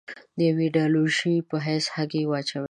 د 0.37 0.39
یوې 0.49 0.63
ایدیالوژۍ 0.67 1.35
په 1.49 1.55
حیث 1.65 1.85
هګۍ 1.95 2.23
واچوي. 2.27 2.59